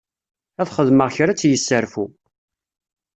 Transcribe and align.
Ad 0.61 0.69
xedmeɣ 0.75 1.07
kra 1.15 1.29
ad 1.33 1.37
tt-yesserfu. 1.39 2.05